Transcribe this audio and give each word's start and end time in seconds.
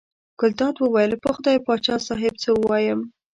ګلداد 0.39 0.75
وویل: 0.79 1.11
په 1.23 1.29
خدای 1.35 1.57
پاچا 1.65 1.95
صاحب 2.07 2.33
څه 2.43 2.49
ووایم. 2.53 2.99